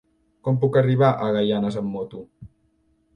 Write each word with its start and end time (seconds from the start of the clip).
Com 0.45 0.55
puc 0.61 0.79
arribar 0.81 1.11
a 1.13 1.27
Gaianes 1.35 1.77
amb 1.83 1.91
moto? 1.99 2.23